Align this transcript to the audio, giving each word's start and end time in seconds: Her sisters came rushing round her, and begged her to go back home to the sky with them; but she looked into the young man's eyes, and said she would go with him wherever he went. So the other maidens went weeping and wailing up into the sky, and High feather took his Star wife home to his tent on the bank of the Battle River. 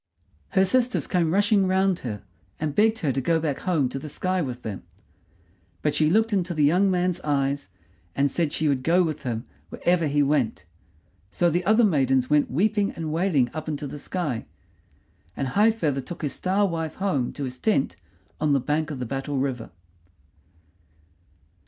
Her 0.57 0.65
sisters 0.65 1.05
came 1.05 1.31
rushing 1.31 1.67
round 1.67 1.99
her, 1.99 2.23
and 2.59 2.73
begged 2.73 2.97
her 3.05 3.11
to 3.13 3.21
go 3.21 3.39
back 3.39 3.59
home 3.59 3.87
to 3.89 3.99
the 3.99 4.09
sky 4.09 4.41
with 4.41 4.63
them; 4.63 4.81
but 5.83 5.93
she 5.93 6.09
looked 6.09 6.33
into 6.33 6.55
the 6.55 6.63
young 6.63 6.89
man's 6.89 7.19
eyes, 7.21 7.69
and 8.15 8.25
said 8.31 8.51
she 8.51 8.67
would 8.67 8.81
go 8.81 9.03
with 9.03 9.21
him 9.21 9.45
wherever 9.69 10.07
he 10.07 10.23
went. 10.23 10.65
So 11.29 11.51
the 11.51 11.63
other 11.65 11.83
maidens 11.83 12.31
went 12.31 12.49
weeping 12.49 12.89
and 12.93 13.13
wailing 13.13 13.51
up 13.53 13.67
into 13.69 13.85
the 13.85 13.99
sky, 13.99 14.45
and 15.37 15.49
High 15.49 15.69
feather 15.69 16.01
took 16.01 16.23
his 16.23 16.33
Star 16.33 16.65
wife 16.67 16.95
home 16.95 17.31
to 17.33 17.43
his 17.43 17.59
tent 17.59 17.95
on 18.39 18.53
the 18.53 18.59
bank 18.59 18.89
of 18.89 18.97
the 18.97 19.05
Battle 19.05 19.37
River. 19.37 19.69